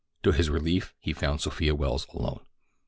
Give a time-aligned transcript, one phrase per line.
[0.23, 2.39] To his relief he found Sophia Welles alone.